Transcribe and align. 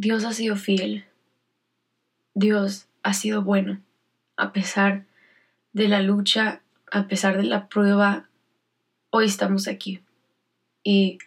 Dios 0.00 0.24
ha 0.24 0.32
sido 0.32 0.54
fiel. 0.54 1.06
Dios 2.32 2.86
ha 3.02 3.14
sido 3.14 3.42
bueno. 3.42 3.80
A 4.36 4.52
pesar 4.52 5.06
de 5.72 5.88
la 5.88 6.00
lucha, 6.00 6.60
a 6.92 7.08
pesar 7.08 7.36
de 7.36 7.42
la 7.42 7.66
prueba, 7.66 8.28
hoy 9.10 9.24
estamos 9.24 9.66
aquí. 9.66 10.00
Y 10.84 11.18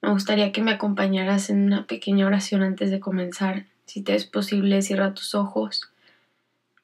me 0.00 0.12
gustaría 0.12 0.50
que 0.50 0.62
me 0.62 0.70
acompañaras 0.70 1.50
en 1.50 1.62
una 1.62 1.86
pequeña 1.86 2.26
oración 2.26 2.62
antes 2.62 2.90
de 2.90 3.00
comenzar. 3.00 3.66
Si 3.84 4.00
te 4.00 4.14
es 4.14 4.24
posible, 4.24 4.80
cierra 4.80 5.12
tus 5.12 5.34
ojos 5.34 5.90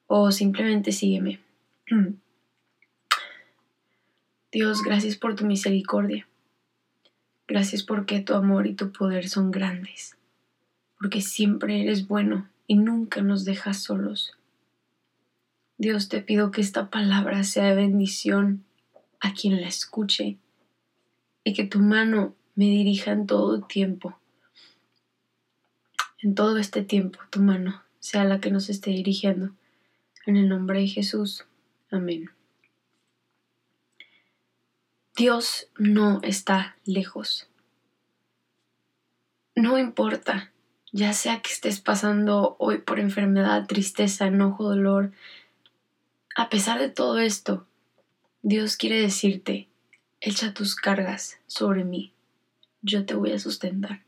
o 0.05 0.31
simplemente 0.31 0.91
sígueme. 0.91 1.39
Dios, 4.51 4.83
gracias 4.83 5.15
por 5.15 5.35
tu 5.35 5.45
misericordia. 5.45 6.27
Gracias 7.47 7.81
porque 7.81 8.19
tu 8.19 8.35
amor 8.35 8.67
y 8.67 8.75
tu 8.75 8.91
poder 8.91 9.27
son 9.27 9.49
grandes 9.49 10.16
porque 10.99 11.21
siempre 11.21 11.81
eres 11.81 12.07
bueno 12.07 12.49
y 12.67 12.75
nunca 12.75 13.21
nos 13.21 13.45
dejas 13.45 13.81
solos. 13.81 14.33
Dios 15.77 16.09
te 16.09 16.21
pido 16.21 16.51
que 16.51 16.61
esta 16.61 16.89
palabra 16.89 17.43
sea 17.43 17.73
bendición 17.73 18.63
a 19.19 19.33
quien 19.33 19.61
la 19.61 19.67
escuche 19.67 20.37
y 21.43 21.53
que 21.53 21.63
tu 21.63 21.79
mano 21.79 22.35
me 22.55 22.65
dirija 22.65 23.11
en 23.11 23.27
todo 23.27 23.61
tiempo. 23.61 24.19
En 26.19 26.33
todo 26.33 26.57
este 26.57 26.83
tiempo 26.83 27.19
tu 27.29 27.41
mano 27.41 27.83
sea 27.99 28.23
la 28.23 28.39
que 28.39 28.49
nos 28.49 28.69
esté 28.69 28.89
dirigiendo. 28.89 29.51
En 30.25 30.35
el 30.35 30.49
nombre 30.49 30.81
de 30.81 30.87
Jesús. 30.87 31.45
Amén. 31.91 32.31
Dios 35.15 35.69
no 35.77 36.19
está 36.21 36.75
lejos. 36.85 37.47
No 39.55 39.77
importa 39.77 40.51
ya 40.91 41.13
sea 41.13 41.41
que 41.41 41.51
estés 41.51 41.79
pasando 41.79 42.55
hoy 42.59 42.79
por 42.79 42.99
enfermedad, 42.99 43.65
tristeza, 43.67 44.27
enojo, 44.27 44.63
dolor, 44.63 45.11
a 46.35 46.49
pesar 46.49 46.79
de 46.79 46.89
todo 46.89 47.19
esto, 47.19 47.65
Dios 48.41 48.77
quiere 48.77 49.01
decirte, 49.01 49.67
echa 50.21 50.53
tus 50.53 50.75
cargas 50.75 51.39
sobre 51.47 51.83
mí, 51.83 52.13
yo 52.81 53.05
te 53.05 53.15
voy 53.15 53.31
a 53.31 53.39
sustentar. 53.39 54.03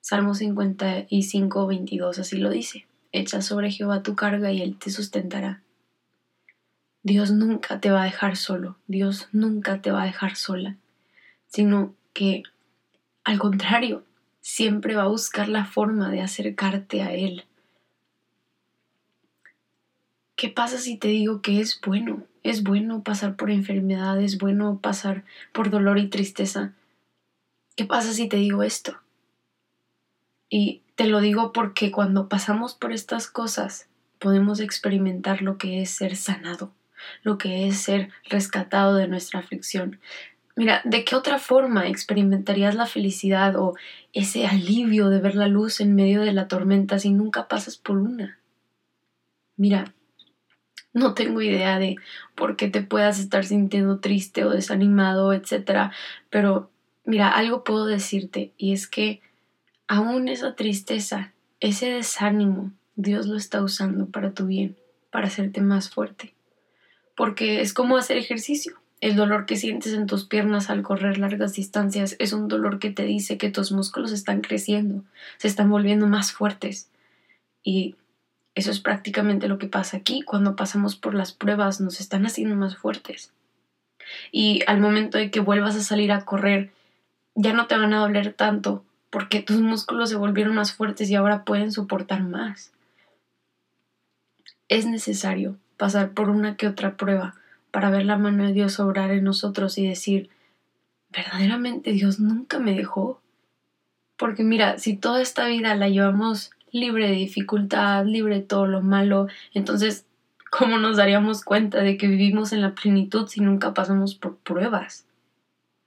Salmo 0.00 0.34
55, 0.34 1.66
22 1.66 2.18
así 2.18 2.38
lo 2.38 2.50
dice, 2.50 2.86
echa 3.12 3.42
sobre 3.42 3.70
Jehová 3.70 4.02
tu 4.02 4.14
carga 4.14 4.52
y 4.52 4.62
él 4.62 4.78
te 4.78 4.90
sustentará. 4.90 5.62
Dios 7.02 7.30
nunca 7.32 7.80
te 7.80 7.90
va 7.90 8.02
a 8.02 8.06
dejar 8.06 8.36
solo, 8.36 8.78
Dios 8.86 9.28
nunca 9.32 9.80
te 9.82 9.90
va 9.90 10.02
a 10.02 10.06
dejar 10.06 10.36
sola, 10.36 10.76
sino 11.48 11.94
que 12.12 12.44
al 13.24 13.38
contrario, 13.38 14.04
siempre 14.46 14.94
va 14.94 15.02
a 15.02 15.08
buscar 15.08 15.48
la 15.48 15.64
forma 15.64 16.08
de 16.08 16.20
acercarte 16.20 17.02
a 17.02 17.12
Él. 17.12 17.44
¿Qué 20.36 20.48
pasa 20.48 20.78
si 20.78 20.96
te 20.96 21.08
digo 21.08 21.42
que 21.42 21.58
es 21.58 21.80
bueno? 21.84 22.22
Es 22.44 22.62
bueno 22.62 23.02
pasar 23.02 23.34
por 23.34 23.50
enfermedad, 23.50 24.20
es 24.22 24.38
bueno 24.38 24.78
pasar 24.80 25.24
por 25.52 25.70
dolor 25.70 25.98
y 25.98 26.06
tristeza. 26.06 26.74
¿Qué 27.74 27.86
pasa 27.86 28.12
si 28.12 28.28
te 28.28 28.36
digo 28.36 28.62
esto? 28.62 28.96
Y 30.48 30.82
te 30.94 31.08
lo 31.08 31.20
digo 31.20 31.52
porque 31.52 31.90
cuando 31.90 32.28
pasamos 32.28 32.74
por 32.74 32.92
estas 32.92 33.26
cosas 33.26 33.88
podemos 34.20 34.60
experimentar 34.60 35.42
lo 35.42 35.58
que 35.58 35.82
es 35.82 35.90
ser 35.90 36.14
sanado, 36.14 36.70
lo 37.24 37.36
que 37.36 37.66
es 37.66 37.78
ser 37.78 38.10
rescatado 38.30 38.94
de 38.94 39.08
nuestra 39.08 39.40
aflicción, 39.40 39.98
Mira, 40.58 40.80
¿de 40.84 41.04
qué 41.04 41.14
otra 41.14 41.38
forma 41.38 41.86
experimentarías 41.86 42.74
la 42.74 42.86
felicidad 42.86 43.56
o 43.56 43.74
ese 44.14 44.46
alivio 44.46 45.10
de 45.10 45.20
ver 45.20 45.34
la 45.34 45.48
luz 45.48 45.80
en 45.80 45.94
medio 45.94 46.22
de 46.22 46.32
la 46.32 46.48
tormenta 46.48 46.98
si 46.98 47.10
nunca 47.10 47.46
pasas 47.46 47.76
por 47.76 47.98
una? 47.98 48.40
Mira, 49.58 49.92
no 50.94 51.12
tengo 51.12 51.42
idea 51.42 51.78
de 51.78 51.96
por 52.34 52.56
qué 52.56 52.68
te 52.68 52.80
puedas 52.80 53.18
estar 53.18 53.44
sintiendo 53.44 53.98
triste 54.00 54.46
o 54.46 54.50
desanimado, 54.50 55.34
etc. 55.34 55.92
Pero 56.30 56.70
mira, 57.04 57.28
algo 57.28 57.62
puedo 57.62 57.84
decirte 57.84 58.54
y 58.56 58.72
es 58.72 58.88
que 58.88 59.20
aún 59.86 60.26
esa 60.28 60.54
tristeza, 60.54 61.34
ese 61.60 61.90
desánimo, 61.90 62.72
Dios 62.94 63.26
lo 63.26 63.36
está 63.36 63.62
usando 63.62 64.06
para 64.06 64.32
tu 64.32 64.46
bien, 64.46 64.74
para 65.10 65.26
hacerte 65.26 65.60
más 65.60 65.90
fuerte. 65.90 66.32
Porque 67.14 67.60
es 67.60 67.74
como 67.74 67.98
hacer 67.98 68.16
ejercicio. 68.16 68.80
El 69.00 69.14
dolor 69.14 69.44
que 69.44 69.56
sientes 69.56 69.92
en 69.92 70.06
tus 70.06 70.24
piernas 70.24 70.70
al 70.70 70.82
correr 70.82 71.18
largas 71.18 71.52
distancias 71.52 72.16
es 72.18 72.32
un 72.32 72.48
dolor 72.48 72.78
que 72.78 72.90
te 72.90 73.04
dice 73.04 73.36
que 73.36 73.50
tus 73.50 73.70
músculos 73.70 74.10
están 74.12 74.40
creciendo, 74.40 75.04
se 75.36 75.48
están 75.48 75.70
volviendo 75.70 76.06
más 76.06 76.32
fuertes. 76.32 76.88
Y 77.62 77.94
eso 78.54 78.70
es 78.70 78.80
prácticamente 78.80 79.48
lo 79.48 79.58
que 79.58 79.66
pasa 79.66 79.98
aquí. 79.98 80.22
Cuando 80.22 80.56
pasamos 80.56 80.96
por 80.96 81.14
las 81.14 81.32
pruebas 81.32 81.80
nos 81.80 82.00
están 82.00 82.24
haciendo 82.24 82.56
más 82.56 82.76
fuertes. 82.76 83.32
Y 84.32 84.62
al 84.66 84.80
momento 84.80 85.18
de 85.18 85.30
que 85.30 85.40
vuelvas 85.40 85.76
a 85.76 85.82
salir 85.82 86.10
a 86.10 86.24
correr, 86.24 86.70
ya 87.34 87.52
no 87.52 87.66
te 87.66 87.76
van 87.76 87.92
a 87.92 87.98
doler 87.98 88.32
tanto 88.32 88.82
porque 89.10 89.42
tus 89.42 89.60
músculos 89.60 90.08
se 90.08 90.16
volvieron 90.16 90.54
más 90.54 90.72
fuertes 90.72 91.10
y 91.10 91.14
ahora 91.14 91.44
pueden 91.44 91.70
soportar 91.70 92.22
más. 92.22 92.72
Es 94.68 94.86
necesario 94.86 95.56
pasar 95.76 96.12
por 96.12 96.30
una 96.30 96.56
que 96.56 96.66
otra 96.66 96.96
prueba 96.96 97.34
para 97.76 97.90
ver 97.90 98.06
la 98.06 98.16
mano 98.16 98.46
de 98.46 98.54
Dios 98.54 98.80
obrar 98.80 99.10
en 99.10 99.22
nosotros 99.22 99.76
y 99.76 99.86
decir, 99.86 100.30
verdaderamente 101.10 101.92
Dios 101.92 102.18
nunca 102.18 102.58
me 102.58 102.72
dejó. 102.72 103.20
Porque 104.16 104.44
mira, 104.44 104.78
si 104.78 104.96
toda 104.96 105.20
esta 105.20 105.46
vida 105.46 105.74
la 105.74 105.90
llevamos 105.90 106.52
libre 106.72 107.06
de 107.06 107.12
dificultad, 107.12 108.06
libre 108.06 108.36
de 108.36 108.40
todo 108.40 108.66
lo 108.66 108.80
malo, 108.80 109.26
entonces, 109.52 110.06
¿cómo 110.50 110.78
nos 110.78 110.96
daríamos 110.96 111.44
cuenta 111.44 111.82
de 111.82 111.98
que 111.98 112.06
vivimos 112.06 112.54
en 112.54 112.62
la 112.62 112.74
plenitud 112.74 113.28
si 113.28 113.42
nunca 113.42 113.74
pasamos 113.74 114.14
por 114.14 114.38
pruebas? 114.38 115.04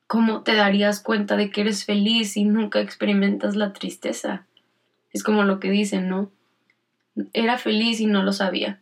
¿Cómo 0.06 0.44
te 0.44 0.54
darías 0.54 1.02
cuenta 1.02 1.38
de 1.38 1.50
que 1.50 1.62
eres 1.62 1.86
feliz 1.86 2.34
si 2.34 2.44
nunca 2.46 2.82
experimentas 2.82 3.56
la 3.56 3.74
tristeza? 3.74 4.46
Es 5.12 5.24
como 5.24 5.42
lo 5.42 5.60
que 5.60 5.72
dicen, 5.72 6.08
¿no? 6.08 6.30
Era 7.34 7.58
feliz 7.58 8.00
y 8.00 8.06
no 8.06 8.22
lo 8.22 8.32
sabía. 8.32 8.80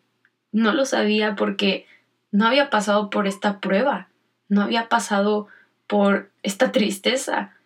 No 0.51 0.73
lo 0.73 0.83
sabía 0.83 1.37
porque 1.37 1.85
no 2.37 2.45
había 2.45 2.69
pasado 2.69 3.09
por 3.09 3.25
esta 3.25 3.59
prueba, 3.59 4.09
no 4.47 4.61
había 4.61 4.89
pasado 4.89 5.47
por 5.87 6.29
esta 6.43 6.71
tristeza. 6.71 7.57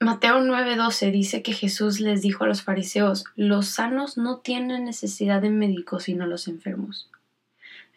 Mateo 0.00 0.40
9:12 0.40 1.10
dice 1.12 1.42
que 1.42 1.52
Jesús 1.52 2.00
les 2.00 2.22
dijo 2.22 2.44
a 2.44 2.46
los 2.46 2.62
fariseos, 2.62 3.26
los 3.36 3.66
sanos 3.66 4.16
no 4.16 4.38
tienen 4.38 4.86
necesidad 4.86 5.42
de 5.42 5.50
médicos 5.50 6.04
sino 6.04 6.24
los 6.26 6.48
enfermos. 6.48 7.10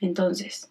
Entonces, 0.02 0.70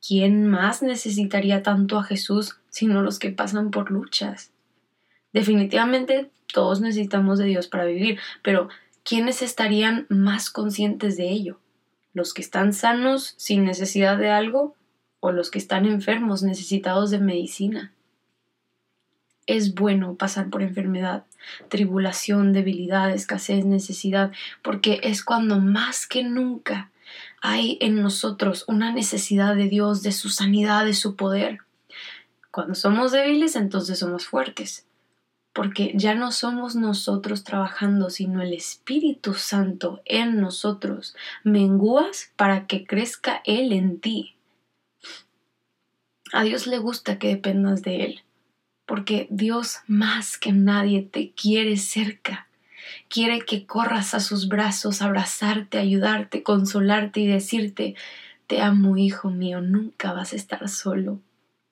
¿quién 0.00 0.46
más 0.46 0.80
necesitaría 0.80 1.64
tanto 1.64 1.98
a 1.98 2.04
Jesús 2.04 2.60
sino 2.68 3.02
los 3.02 3.18
que 3.18 3.32
pasan 3.32 3.72
por 3.72 3.90
luchas? 3.90 4.52
Definitivamente 5.32 6.30
todos 6.52 6.80
necesitamos 6.80 7.40
de 7.40 7.46
Dios 7.46 7.66
para 7.66 7.84
vivir, 7.84 8.20
pero 8.44 8.68
¿quiénes 9.02 9.42
estarían 9.42 10.06
más 10.08 10.50
conscientes 10.50 11.16
de 11.16 11.30
ello? 11.30 11.58
Los 12.12 12.34
que 12.34 12.42
están 12.42 12.72
sanos 12.72 13.34
sin 13.36 13.64
necesidad 13.64 14.18
de 14.18 14.30
algo 14.30 14.76
o 15.20 15.32
los 15.32 15.50
que 15.50 15.58
están 15.58 15.86
enfermos 15.86 16.42
necesitados 16.42 17.10
de 17.10 17.18
medicina. 17.18 17.92
Es 19.46 19.74
bueno 19.74 20.14
pasar 20.14 20.50
por 20.50 20.62
enfermedad, 20.62 21.24
tribulación, 21.68 22.52
debilidad, 22.52 23.10
escasez, 23.10 23.64
necesidad, 23.64 24.32
porque 24.62 25.00
es 25.02 25.24
cuando 25.24 25.58
más 25.58 26.06
que 26.06 26.22
nunca 26.22 26.90
hay 27.42 27.78
en 27.80 28.02
nosotros 28.02 28.64
una 28.68 28.92
necesidad 28.92 29.56
de 29.56 29.68
Dios, 29.68 30.02
de 30.02 30.12
su 30.12 30.28
sanidad, 30.28 30.84
de 30.84 30.94
su 30.94 31.16
poder. 31.16 31.58
Cuando 32.50 32.74
somos 32.74 33.12
débiles, 33.12 33.56
entonces 33.56 33.98
somos 33.98 34.26
fuertes 34.26 34.86
porque 35.52 35.92
ya 35.94 36.14
no 36.14 36.30
somos 36.32 36.76
nosotros 36.76 37.44
trabajando, 37.44 38.10
sino 38.10 38.40
el 38.40 38.52
Espíritu 38.52 39.34
Santo 39.34 40.00
en 40.04 40.40
nosotros. 40.40 41.16
Mengúas 41.42 42.32
para 42.36 42.66
que 42.66 42.86
crezca 42.86 43.42
Él 43.44 43.72
en 43.72 44.00
ti. 44.00 44.36
A 46.32 46.44
Dios 46.44 46.66
le 46.66 46.78
gusta 46.78 47.18
que 47.18 47.28
dependas 47.28 47.82
de 47.82 48.04
Él, 48.04 48.20
porque 48.86 49.26
Dios 49.30 49.78
más 49.88 50.38
que 50.38 50.52
nadie 50.52 51.02
te 51.02 51.32
quiere 51.32 51.76
cerca. 51.76 52.46
Quiere 53.08 53.40
que 53.40 53.66
corras 53.66 54.14
a 54.14 54.20
sus 54.20 54.46
brazos, 54.46 55.02
abrazarte, 55.02 55.78
ayudarte, 55.78 56.44
consolarte 56.44 57.20
y 57.20 57.26
decirte, 57.26 57.96
te 58.46 58.60
amo, 58.60 58.96
hijo 58.96 59.30
mío, 59.30 59.60
nunca 59.60 60.12
vas 60.12 60.32
a 60.32 60.36
estar 60.36 60.68
solo, 60.68 61.20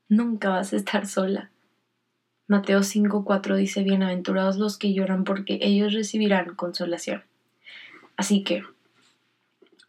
nunca 0.08 0.48
vas 0.50 0.72
a 0.72 0.76
estar 0.76 1.06
sola. 1.06 1.50
Mateo 2.48 2.82
5:4 2.82 3.56
dice, 3.56 3.82
Bienaventurados 3.82 4.56
los 4.56 4.78
que 4.78 4.94
lloran 4.94 5.24
porque 5.24 5.58
ellos 5.60 5.92
recibirán 5.92 6.54
consolación. 6.54 7.22
Así 8.16 8.42
que 8.42 8.64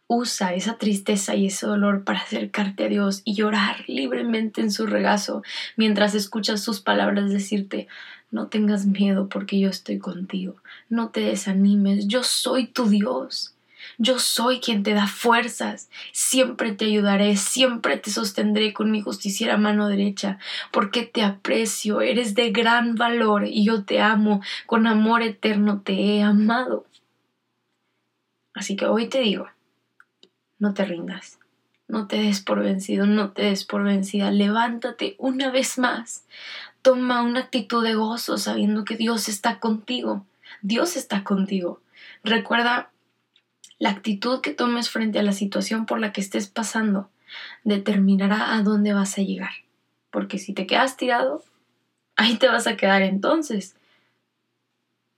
usa 0.06 0.54
esa 0.54 0.76
tristeza 0.76 1.34
y 1.34 1.46
ese 1.46 1.66
dolor 1.66 2.04
para 2.04 2.18
acercarte 2.18 2.84
a 2.84 2.88
Dios 2.88 3.22
y 3.24 3.34
llorar 3.34 3.84
libremente 3.86 4.60
en 4.60 4.70
su 4.70 4.86
regazo 4.86 5.42
mientras 5.76 6.14
escuchas 6.14 6.60
sus 6.60 6.80
palabras 6.80 7.30
decirte, 7.30 7.88
no 8.30 8.48
tengas 8.48 8.84
miedo 8.86 9.28
porque 9.28 9.58
yo 9.58 9.70
estoy 9.70 9.98
contigo. 9.98 10.56
No 10.88 11.08
te 11.08 11.20
desanimes. 11.20 12.08
Yo 12.08 12.22
soy 12.24 12.66
tu 12.66 12.88
Dios. 12.88 13.54
Yo 13.98 14.18
soy 14.18 14.60
quien 14.60 14.82
te 14.82 14.94
da 14.94 15.06
fuerzas. 15.06 15.90
Siempre 16.12 16.72
te 16.72 16.86
ayudaré. 16.86 17.36
Siempre 17.36 17.96
te 17.96 18.10
sostendré 18.10 18.72
con 18.72 18.90
mi 18.90 19.00
justiciera 19.00 19.56
mano 19.56 19.88
derecha. 19.88 20.38
Porque 20.70 21.02
te 21.02 21.22
aprecio. 21.22 22.00
Eres 22.00 22.34
de 22.34 22.50
gran 22.50 22.94
valor 22.94 23.46
y 23.46 23.64
yo 23.64 23.84
te 23.84 24.00
amo. 24.00 24.42
Con 24.66 24.86
amor 24.86 25.22
eterno 25.22 25.80
te 25.80 25.92
he 25.92 26.22
amado. 26.22 26.86
Así 28.54 28.76
que 28.76 28.86
hoy 28.86 29.08
te 29.08 29.20
digo, 29.20 29.48
no 30.58 30.74
te 30.74 30.84
rindas. 30.84 31.38
No 31.90 32.06
te 32.06 32.18
des 32.22 32.40
por 32.40 32.62
vencido, 32.62 33.04
no 33.06 33.32
te 33.32 33.42
des 33.42 33.64
por 33.64 33.82
vencida. 33.82 34.30
Levántate 34.30 35.16
una 35.18 35.50
vez 35.50 35.76
más. 35.76 36.24
Toma 36.82 37.22
una 37.22 37.40
actitud 37.40 37.82
de 37.82 37.94
gozo 37.94 38.38
sabiendo 38.38 38.84
que 38.84 38.96
Dios 38.96 39.28
está 39.28 39.58
contigo. 39.58 40.24
Dios 40.62 40.96
está 40.96 41.24
contigo. 41.24 41.80
Recuerda, 42.22 42.90
la 43.80 43.90
actitud 43.90 44.40
que 44.42 44.52
tomes 44.52 44.90
frente 44.90 45.18
a 45.18 45.24
la 45.24 45.32
situación 45.32 45.86
por 45.86 45.98
la 45.98 46.12
que 46.12 46.20
estés 46.20 46.46
pasando 46.46 47.10
determinará 47.64 48.54
a 48.54 48.62
dónde 48.62 48.92
vas 48.92 49.18
a 49.18 49.22
llegar. 49.22 49.52
Porque 50.10 50.38
si 50.38 50.52
te 50.52 50.66
quedas 50.66 50.96
tirado, 50.96 51.42
ahí 52.14 52.36
te 52.36 52.46
vas 52.46 52.66
a 52.66 52.76
quedar 52.76 53.02
entonces. 53.02 53.74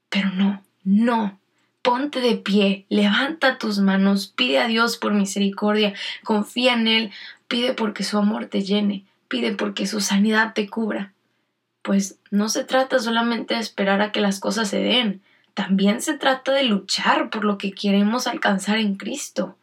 Pero 0.08 0.30
no, 0.30 0.62
no, 0.84 1.40
ponte 1.82 2.20
de 2.20 2.36
pie, 2.36 2.86
levanta 2.88 3.58
tus 3.58 3.80
manos, 3.80 4.28
pide 4.28 4.60
a 4.60 4.68
Dios 4.68 4.96
por 4.96 5.12
misericordia, 5.12 5.94
confía 6.22 6.74
en 6.74 6.86
Él, 6.86 7.10
pide 7.48 7.74
porque 7.74 8.04
su 8.04 8.16
amor 8.16 8.46
te 8.46 8.62
llene, 8.62 9.04
pide 9.26 9.54
porque 9.54 9.86
su 9.86 10.00
sanidad 10.00 10.54
te 10.54 10.68
cubra. 10.68 11.12
Pues 11.82 12.20
no 12.30 12.48
se 12.48 12.62
trata 12.62 13.00
solamente 13.00 13.54
de 13.54 13.60
esperar 13.60 14.02
a 14.02 14.12
que 14.12 14.20
las 14.20 14.38
cosas 14.38 14.68
se 14.68 14.78
den, 14.78 15.20
también 15.54 16.00
se 16.02 16.16
trata 16.16 16.52
de 16.52 16.64
luchar 16.64 17.30
por 17.30 17.44
lo 17.44 17.58
que 17.58 17.72
queremos 17.72 18.26
alcanzar 18.26 18.78
en 18.78 18.96
Cristo. 18.96 19.56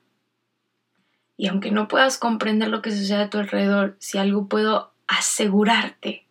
Y 1.38 1.48
aunque 1.48 1.72
no 1.72 1.88
puedas 1.88 2.18
comprender 2.18 2.68
lo 2.68 2.82
que 2.82 2.92
sucede 2.92 3.24
a 3.24 3.30
tu 3.30 3.38
alrededor, 3.38 3.96
si 4.00 4.18
algo 4.18 4.48
puedo 4.48 4.92
asegurarte, 5.08 6.26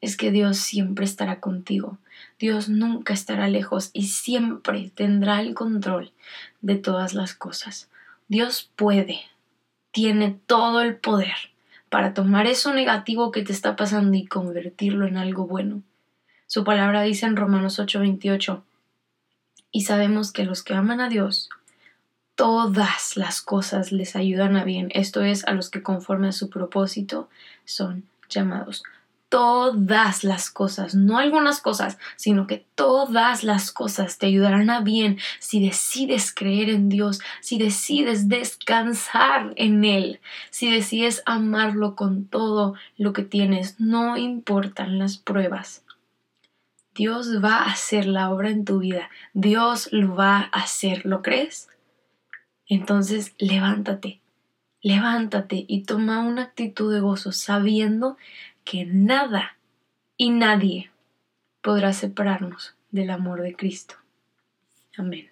es 0.00 0.16
que 0.16 0.30
Dios 0.30 0.58
siempre 0.58 1.04
estará 1.04 1.40
contigo. 1.40 1.98
Dios 2.38 2.68
nunca 2.68 3.14
estará 3.14 3.48
lejos 3.48 3.90
y 3.92 4.08
siempre 4.08 4.90
tendrá 4.94 5.40
el 5.40 5.54
control 5.54 6.12
de 6.60 6.74
todas 6.74 7.14
las 7.14 7.34
cosas. 7.34 7.88
Dios 8.26 8.70
puede, 8.74 9.20
tiene 9.92 10.38
todo 10.46 10.80
el 10.80 10.96
poder 10.96 11.36
para 11.88 12.14
tomar 12.14 12.46
eso 12.46 12.74
negativo 12.74 13.30
que 13.30 13.42
te 13.42 13.52
está 13.52 13.76
pasando 13.76 14.16
y 14.16 14.26
convertirlo 14.26 15.06
en 15.06 15.18
algo 15.18 15.46
bueno. 15.46 15.82
Su 16.46 16.64
palabra 16.64 17.02
dice 17.02 17.26
en 17.26 17.36
Romanos 17.36 17.78
8:28, 17.78 18.62
y 19.72 19.82
sabemos 19.82 20.30
que 20.30 20.44
los 20.44 20.62
que 20.62 20.74
aman 20.74 21.00
a 21.00 21.08
Dios, 21.08 21.50
todas 22.36 23.16
las 23.16 23.40
cosas 23.40 23.90
les 23.90 24.14
ayudan 24.14 24.56
a 24.56 24.64
bien, 24.64 24.90
esto 24.94 25.22
es, 25.22 25.44
a 25.46 25.52
los 25.52 25.70
que 25.70 25.82
conforme 25.82 26.28
a 26.28 26.32
su 26.32 26.50
propósito 26.50 27.28
son 27.64 28.04
llamados 28.28 28.84
todas 29.32 30.24
las 30.24 30.50
cosas, 30.50 30.94
no 30.94 31.16
algunas 31.16 31.62
cosas, 31.62 31.96
sino 32.16 32.46
que 32.46 32.66
todas 32.74 33.44
las 33.44 33.72
cosas 33.72 34.18
te 34.18 34.26
ayudarán 34.26 34.68
a 34.68 34.82
bien 34.82 35.18
si 35.38 35.66
decides 35.66 36.34
creer 36.34 36.68
en 36.68 36.90
Dios, 36.90 37.18
si 37.40 37.56
decides 37.56 38.28
descansar 38.28 39.54
en 39.56 39.86
Él, 39.86 40.20
si 40.50 40.70
decides 40.70 41.22
amarlo 41.24 41.96
con 41.96 42.26
todo 42.26 42.74
lo 42.98 43.14
que 43.14 43.22
tienes, 43.22 43.80
no 43.80 44.18
importan 44.18 44.98
las 44.98 45.16
pruebas. 45.16 45.82
Dios 46.94 47.42
va 47.42 47.58
a 47.58 47.70
hacer 47.72 48.06
la 48.06 48.30
obra 48.30 48.50
en 48.50 48.64
tu 48.64 48.80
vida, 48.80 49.10
Dios 49.32 49.88
lo 49.92 50.14
va 50.14 50.38
a 50.38 50.62
hacer, 50.62 51.06
¿lo 51.06 51.22
crees? 51.22 51.68
Entonces 52.66 53.34
levántate, 53.38 54.20
levántate 54.82 55.64
y 55.66 55.84
toma 55.84 56.20
una 56.20 56.42
actitud 56.42 56.92
de 56.92 57.00
gozo 57.00 57.32
sabiendo 57.32 58.16
que 58.64 58.84
nada 58.84 59.56
y 60.16 60.30
nadie 60.30 60.90
podrá 61.62 61.92
separarnos 61.92 62.74
del 62.90 63.10
amor 63.10 63.42
de 63.42 63.56
Cristo. 63.56 63.94
Amén. 64.96 65.31